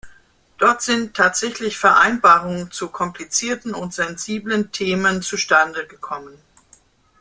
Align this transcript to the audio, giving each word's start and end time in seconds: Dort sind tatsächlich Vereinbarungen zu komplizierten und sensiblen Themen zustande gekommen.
Dort 0.57 0.81
sind 0.81 1.15
tatsächlich 1.15 1.77
Vereinbarungen 1.77 2.71
zu 2.71 2.89
komplizierten 2.89 3.75
und 3.75 3.93
sensiblen 3.93 4.71
Themen 4.71 5.21
zustande 5.21 5.85
gekommen. 5.85 6.39